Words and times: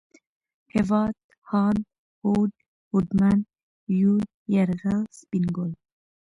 هېواد، 0.73 1.15
هاند، 1.49 1.83
هوډ، 2.21 2.49
هوډمن، 2.89 3.39
يون، 3.99 4.23
يرغل، 4.55 5.01
سپين 5.19 5.45
ګل 5.55 5.71